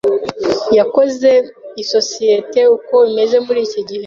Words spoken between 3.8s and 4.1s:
gihe.